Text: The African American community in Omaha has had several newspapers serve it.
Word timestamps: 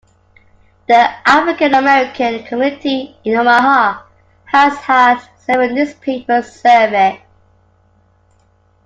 The 0.87 0.95
African 1.29 1.75
American 1.75 2.43
community 2.45 3.15
in 3.23 3.35
Omaha 3.35 4.01
has 4.45 4.75
had 4.79 5.19
several 5.37 5.69
newspapers 5.69 6.51
serve 6.53 6.93
it. 6.93 7.21